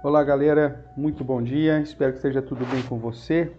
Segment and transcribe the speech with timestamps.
[0.00, 1.80] Olá, galera, muito bom dia.
[1.80, 3.52] Espero que esteja tudo bem com você.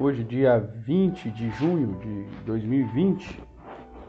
[0.00, 3.40] Hoje, dia 20 de junho de 2020,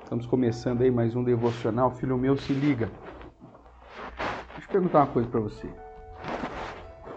[0.01, 1.91] estamos começando aí mais um devocional.
[1.91, 2.89] Filho meu, se liga.
[4.55, 5.69] Deixa eu perguntar uma coisa para você.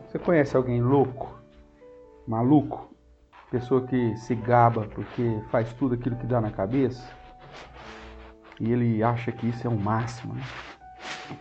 [0.07, 1.41] Você conhece alguém louco,
[2.27, 2.95] maluco,
[3.51, 7.11] pessoa que se gaba porque faz tudo aquilo que dá na cabeça?
[8.61, 10.35] E ele acha que isso é o máximo.
[10.35, 10.43] Né?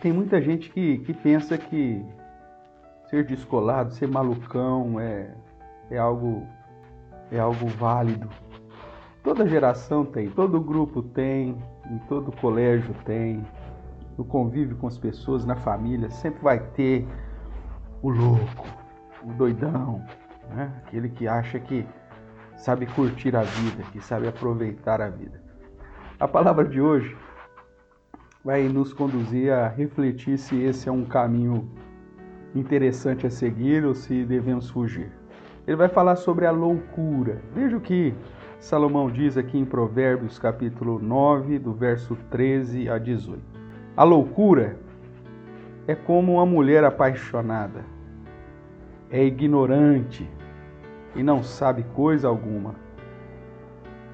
[0.00, 2.02] Tem muita gente que, que pensa que
[3.14, 5.32] ser descolado, ser malucão é,
[5.88, 6.44] é algo
[7.30, 8.28] é algo válido.
[9.22, 11.56] Toda geração tem, todo grupo tem,
[11.88, 13.44] em todo colégio tem,
[14.18, 17.06] no convívio com as pessoas, na família, sempre vai ter
[18.02, 18.66] o louco,
[19.22, 20.04] o doidão,
[20.50, 20.72] né?
[20.84, 21.86] aquele que acha que
[22.56, 25.40] sabe curtir a vida, que sabe aproveitar a vida.
[26.20, 27.16] A palavra de hoje
[28.44, 31.70] vai nos conduzir a refletir se esse é um caminho
[32.54, 35.10] interessante a seguir ou se devemos fugir.
[35.66, 37.40] Ele vai falar sobre a loucura.
[37.54, 38.14] Veja o que
[38.60, 43.42] Salomão diz aqui em Provérbios, capítulo 9, do verso 13 a 18.
[43.96, 44.76] A loucura
[45.86, 47.84] é como uma mulher apaixonada.
[49.10, 50.28] É ignorante
[51.14, 52.74] e não sabe coisa alguma.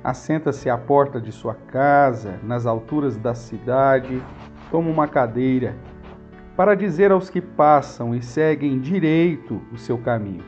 [0.03, 4.23] Assenta-se à porta de sua casa, nas alturas da cidade,
[4.71, 5.77] toma uma cadeira
[6.61, 10.45] para dizer aos que passam e seguem direito o seu caminho.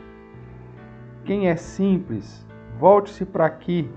[1.25, 2.47] Quem é simples,
[2.79, 3.91] volte-se para aqui,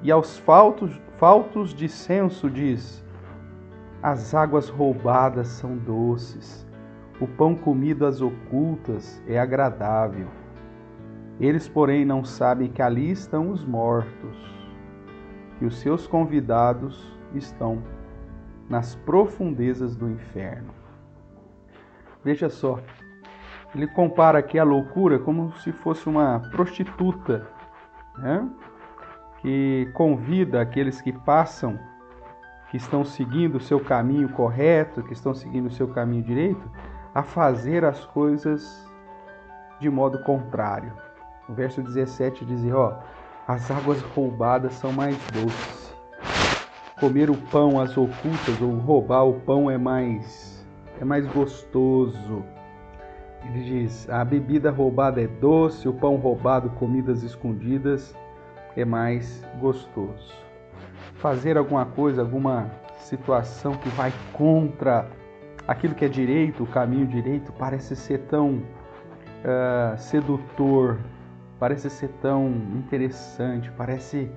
[0.00, 3.04] e aos faltos, faltos de senso diz:
[4.00, 6.64] As águas roubadas são doces,
[7.20, 10.28] o pão comido às ocultas é agradável.
[11.40, 14.38] Eles, porém, não sabem que ali estão os mortos,
[15.58, 17.82] que os seus convidados estão
[18.70, 20.83] nas profundezas do inferno.
[22.24, 22.80] Veja só,
[23.74, 27.46] ele compara aqui a loucura como se fosse uma prostituta,
[28.16, 28.48] né?
[29.42, 31.78] que convida aqueles que passam,
[32.70, 36.70] que estão seguindo o seu caminho correto, que estão seguindo o seu caminho direito,
[37.14, 38.90] a fazer as coisas
[39.78, 40.92] de modo contrário.
[41.48, 42.98] O verso 17 diz: ó,
[43.46, 45.94] as águas roubadas são mais doces.
[46.98, 50.53] Comer o pão às ocultas ou roubar o pão é mais
[51.00, 52.44] é mais gostoso.
[53.44, 58.16] Ele diz: a bebida roubada é doce, o pão roubado, comidas escondidas,
[58.76, 60.32] é mais gostoso.
[61.16, 65.08] Fazer alguma coisa, alguma situação que vai contra
[65.66, 68.62] aquilo que é direito, o caminho direito, parece ser tão
[69.44, 70.98] uh, sedutor,
[71.58, 74.30] parece ser tão interessante, parece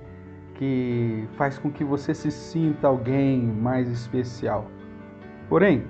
[0.54, 4.66] que faz com que você se sinta alguém mais especial.
[5.48, 5.84] Porém,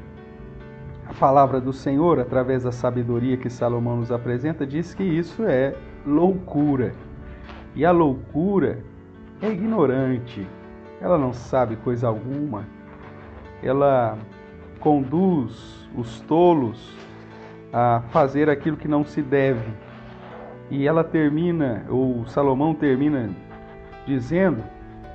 [1.09, 5.75] a palavra do Senhor, através da sabedoria que Salomão nos apresenta, diz que isso é
[6.07, 6.93] loucura.
[7.75, 8.85] E a loucura
[9.41, 10.47] é ignorante,
[11.01, 12.67] ela não sabe coisa alguma,
[13.63, 14.19] ela
[14.81, 16.95] conduz os tolos
[17.73, 19.73] a fazer aquilo que não se deve.
[20.71, 23.31] E ela termina, ou Salomão termina
[24.07, 24.63] dizendo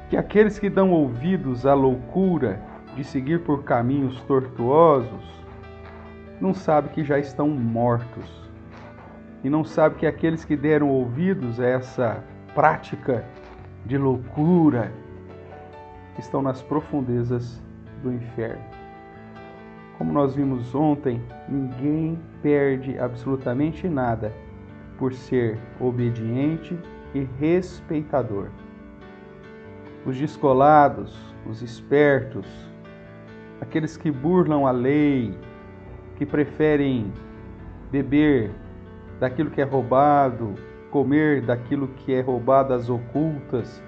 [0.10, 2.60] que aqueles que dão ouvidos à loucura
[2.96, 5.43] de seguir por caminhos tortuosos
[6.44, 8.50] não sabe que já estão mortos.
[9.46, 12.24] E não sabe que aqueles que deram ouvidos a essa
[12.54, 13.24] prática
[13.86, 14.92] de loucura
[16.20, 17.64] estão nas profundezas
[18.02, 18.62] do inferno.
[19.98, 24.34] Como nós vimos ontem, ninguém perde absolutamente nada
[24.98, 26.78] por ser obediente
[27.14, 28.50] e respeitador.
[30.06, 32.46] Os descolados, os espertos,
[33.62, 35.34] aqueles que burlam a lei,
[36.24, 37.12] que preferem
[37.92, 38.50] beber
[39.20, 40.56] daquilo que é roubado,
[40.90, 43.84] comer daquilo que é roubado às ocultas,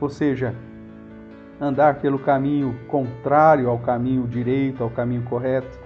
[0.00, 0.54] ou seja,
[1.60, 5.76] andar pelo caminho contrário ao caminho direito, ao caminho correto,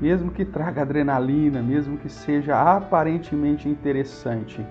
[0.00, 4.66] mesmo que traga adrenalina, mesmo que seja aparentemente interessante,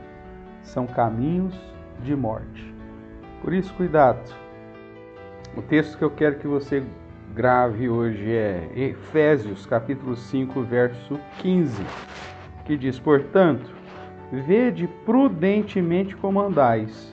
[0.63, 1.57] são caminhos
[2.01, 2.73] de morte.
[3.41, 4.35] Por isso, cuidado.
[5.55, 6.83] O texto que eu quero que você
[7.33, 11.83] grave hoje é Efésios capítulo 5, verso 15,
[12.63, 13.71] que diz: Portanto,
[14.31, 17.11] vede prudentemente como andais,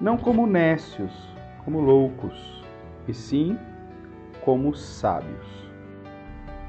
[0.00, 1.12] não como nécios,
[1.64, 2.64] como loucos,
[3.08, 3.58] e sim
[4.44, 5.68] como sábios.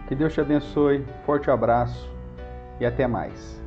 [0.07, 2.11] Que Deus te abençoe, forte abraço
[2.79, 3.58] e até mais.